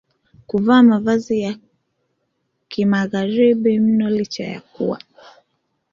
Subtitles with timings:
[0.47, 1.55] kuvaa mavazi ya
[2.67, 4.99] kimagharibi mno licha ya kuwa